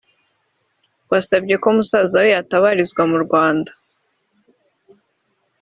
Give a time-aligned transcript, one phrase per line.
[1.09, 3.71] wasabye ko musaza we yatabarizwa mu Rwanda